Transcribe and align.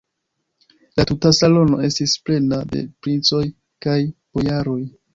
La 0.99 1.05
tuta 1.11 1.33
salono 1.41 1.79
estis 1.89 2.17
plena 2.31 2.61
de 2.75 2.83
princoj 3.05 3.45
kaj 3.89 4.03
bojaroj. 4.13 4.81